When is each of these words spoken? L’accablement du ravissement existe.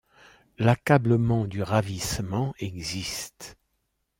L’accablement 0.57 1.45
du 1.45 1.61
ravissement 1.61 2.55
existe. 2.57 3.55